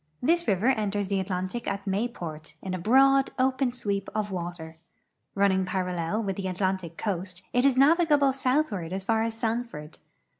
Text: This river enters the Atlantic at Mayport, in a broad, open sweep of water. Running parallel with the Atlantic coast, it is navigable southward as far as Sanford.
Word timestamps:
This 0.19 0.47
river 0.47 0.69
enters 0.69 1.09
the 1.09 1.19
Atlantic 1.19 1.67
at 1.67 1.85
Mayport, 1.85 2.55
in 2.63 2.73
a 2.73 2.79
broad, 2.79 3.29
open 3.37 3.69
sweep 3.69 4.09
of 4.15 4.31
water. 4.31 4.77
Running 5.35 5.63
parallel 5.63 6.23
with 6.23 6.37
the 6.37 6.47
Atlantic 6.47 6.97
coast, 6.97 7.43
it 7.53 7.67
is 7.67 7.77
navigable 7.77 8.33
southward 8.33 8.93
as 8.93 9.03
far 9.03 9.21
as 9.21 9.35
Sanford. 9.35 9.99